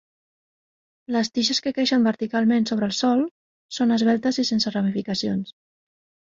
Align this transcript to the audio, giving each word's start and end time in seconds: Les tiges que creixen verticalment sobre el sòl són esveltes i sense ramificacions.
Les 1.15 1.29
tiges 1.35 1.59
que 1.65 1.73
creixen 1.75 2.07
verticalment 2.09 2.67
sobre 2.71 2.89
el 2.93 2.97
sòl 3.03 3.23
són 3.81 3.99
esveltes 3.99 4.43
i 4.45 4.49
sense 4.55 4.77
ramificacions. 4.77 5.57